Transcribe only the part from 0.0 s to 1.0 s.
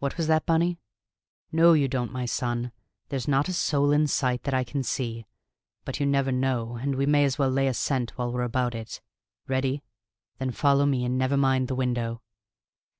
"What was that, Bunny?